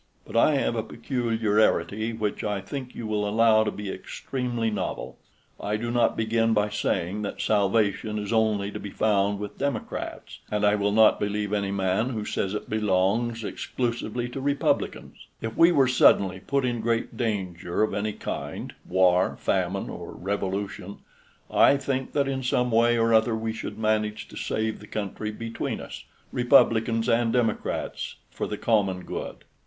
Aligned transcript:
But 0.25 0.35
I 0.35 0.55
have 0.55 0.75
a 0.75 0.81
peculiarity 0.81 2.11
which 2.11 2.43
I 2.43 2.59
think 2.59 2.95
you 2.95 3.05
will 3.05 3.29
allow 3.29 3.63
to 3.63 3.69
be 3.69 3.91
extremely 3.91 4.71
novel. 4.71 5.19
I 5.59 5.77
do 5.77 5.91
not 5.91 6.17
begin 6.17 6.55
by 6.55 6.69
saying 6.69 7.21
that 7.21 7.39
salvation 7.39 8.17
is 8.17 8.33
only 8.33 8.71
to 8.71 8.79
be 8.79 8.89
found 8.89 9.37
with 9.37 9.59
Democrats, 9.59 10.39
and 10.49 10.65
I 10.65 10.73
will 10.73 10.91
not 10.91 11.19
believe 11.19 11.53
any 11.53 11.69
man 11.69 12.09
who 12.09 12.25
says 12.25 12.55
it 12.55 12.67
belongs 12.67 13.43
exclusively 13.43 14.27
to 14.29 14.41
Republicans. 14.41 15.17
If 15.39 15.55
we 15.55 15.71
were 15.71 15.87
suddenly 15.87 16.39
put 16.39 16.65
in 16.65 16.81
great 16.81 17.15
danger 17.15 17.83
of 17.83 17.93
any 17.93 18.13
kind, 18.13 18.73
war, 18.87 19.37
famine, 19.39 19.87
or 19.87 20.13
revolution, 20.13 20.97
I 21.51 21.77
think 21.77 22.13
that 22.13 22.27
in 22.27 22.41
some 22.41 22.71
way 22.71 22.97
or 22.97 23.13
other 23.13 23.35
we 23.35 23.53
should 23.53 23.77
manage 23.77 24.27
to 24.29 24.35
save 24.35 24.79
the 24.79 24.87
country 24.87 25.29
between 25.29 25.79
us, 25.79 26.05
Republicans 26.31 27.07
and 27.07 27.31
Democrats, 27.31 28.15
for 28.31 28.47
the 28.47 28.57
common 28.57 29.03
good." 29.03 29.45